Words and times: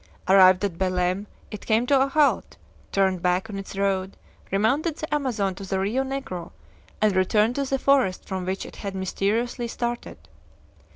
Arrived 0.27 0.65
at 0.65 0.79
Belem, 0.79 1.27
it 1.51 1.63
came 1.63 1.85
to 1.85 2.01
a 2.01 2.07
halt, 2.07 2.57
turned 2.91 3.21
back 3.21 3.51
on 3.51 3.59
its 3.59 3.75
road, 3.77 4.17
remounted 4.51 4.97
the 4.97 5.13
Amazon 5.13 5.53
to 5.53 5.63
the 5.63 5.79
Rio 5.79 6.03
Negro, 6.03 6.51
and 6.99 7.15
returned 7.15 7.53
to 7.53 7.65
the 7.65 7.77
forest 7.77 8.25
from 8.25 8.43
which 8.43 8.65
it 8.65 8.77
had 8.77 8.95
mysteriously 8.95 9.67
started. 9.67 10.17